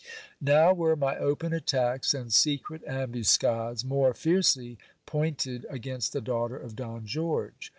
[0.41, 6.75] Now were my open attacks and secret ambuscades more fiercely pointed against the daughter of
[6.75, 7.69] Don George.